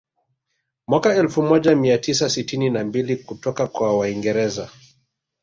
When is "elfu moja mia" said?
1.15-1.97